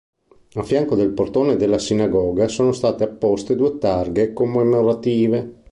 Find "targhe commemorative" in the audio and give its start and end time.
3.77-5.59